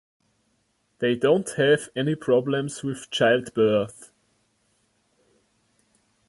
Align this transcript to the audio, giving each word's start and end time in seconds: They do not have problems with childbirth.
They 0.97 1.13
do 1.13 1.37
not 1.45 1.51
have 1.57 1.91
problems 2.19 2.81
with 2.81 3.11
childbirth. 3.11 4.09